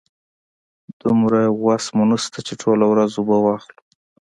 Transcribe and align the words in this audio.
دومره 1.01 1.39
وسه 1.65 1.89
مو 1.97 2.03
نشته 2.11 2.39
چې 2.47 2.53
ټوله 2.61 2.85
ورځ 2.91 3.11
اوبه 3.19 3.37
واخلو. 3.41 3.81